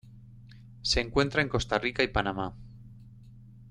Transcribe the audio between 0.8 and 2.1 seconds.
Se encuentra en Costa Rica y